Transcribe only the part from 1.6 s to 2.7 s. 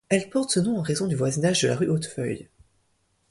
de la rue Hautefeuille.